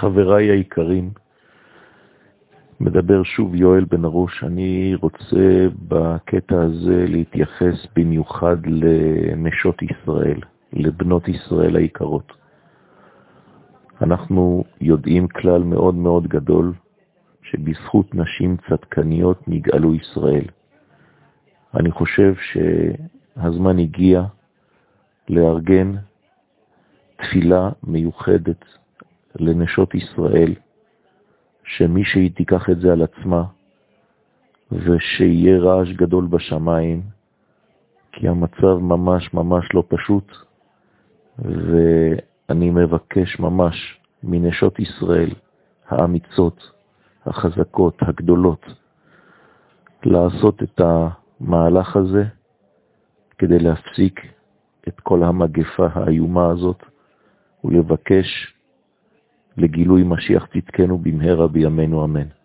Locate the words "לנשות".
8.66-9.82, 29.40-29.94